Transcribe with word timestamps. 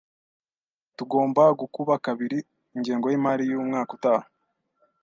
Tugomba 0.97 1.43
gukuba 1.59 1.93
kabiri 2.05 2.39
ingengo 2.75 3.05
yimari 3.11 3.43
yumwaka 3.51 3.91
utaha 3.97 4.25